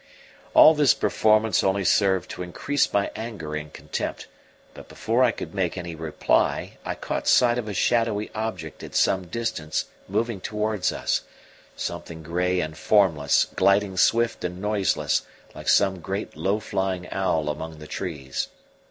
All 0.55 0.73
this 0.73 0.95
performance 0.95 1.63
only 1.63 1.83
served 1.85 2.31
to 2.31 2.41
increase 2.41 2.91
my 2.91 3.11
anger 3.15 3.53
and 3.53 3.71
contempt; 3.71 4.25
but 4.73 4.89
before 4.89 5.23
I 5.23 5.29
could 5.29 5.53
make 5.53 5.77
any 5.77 5.93
reply 5.93 6.79
I 6.83 6.95
caught 6.95 7.27
sight 7.27 7.59
of 7.59 7.67
a 7.67 7.73
shadowy 7.75 8.31
object 8.33 8.81
at 8.81 8.95
some 8.95 9.27
distance 9.27 9.85
moving 10.07 10.41
towards 10.41 10.91
us 10.91 11.21
something 11.75 12.23
grey 12.23 12.61
and 12.61 12.75
formless, 12.75 13.45
gliding 13.55 13.95
swift 13.95 14.43
and 14.43 14.59
noiseless, 14.59 15.21
like 15.53 15.69
some 15.69 15.99
great 15.99 16.35
low 16.35 16.59
flying 16.59 17.07
owl 17.11 17.47
among 17.47 17.77
the 17.77 17.85
trees. 17.85 18.47